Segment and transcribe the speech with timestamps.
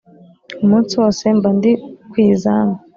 [0.63, 1.71] umunsi wose mba ndi
[2.09, 2.75] ku izamu,